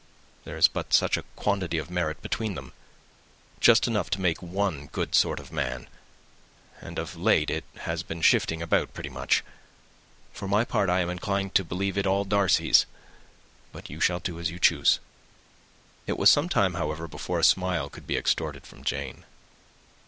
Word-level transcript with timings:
There 0.45 0.57
is 0.57 0.67
but 0.67 0.93
such 0.95 1.15
a 1.15 1.21
quantity 1.35 1.77
of 1.77 1.91
merit 1.91 2.23
between 2.23 2.55
them; 2.55 2.73
just 3.59 3.85
enough 3.87 4.09
to 4.09 4.19
make 4.19 4.41
one 4.41 4.87
good 4.87 5.13
sort 5.13 5.39
of 5.39 5.51
man; 5.51 5.87
and 6.81 6.97
of 6.97 7.15
late 7.15 7.51
it 7.51 7.65
has 7.81 8.01
been 8.01 8.23
shifting 8.23 8.63
about 8.63 8.95
pretty 8.95 9.09
much. 9.11 9.43
For 10.33 10.47
my 10.47 10.65
part, 10.65 10.89
I 10.89 11.01
am 11.01 11.11
inclined 11.11 11.53
to 11.53 11.63
believe 11.63 11.99
it 11.99 12.07
all 12.07 12.25
Mr. 12.25 12.29
Darcy's, 12.29 12.87
but 13.71 13.91
you 13.91 13.99
shall 13.99 14.19
do 14.19 14.39
as 14.39 14.49
you 14.49 14.57
choose." 14.57 14.97
It 16.07 16.17
was 16.17 16.31
some 16.31 16.49
time, 16.49 16.73
however, 16.73 17.07
before 17.07 17.37
a 17.37 17.43
smile 17.43 17.87
could 17.87 18.07
be 18.07 18.17
extorted 18.17 18.65
from 18.65 18.83
Jane. 18.83 19.23